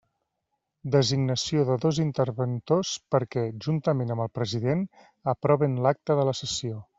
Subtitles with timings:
[0.93, 4.83] Designació de dos interventors perquè, juntament amb el president,
[5.35, 6.83] aproven l'acta de la sessió.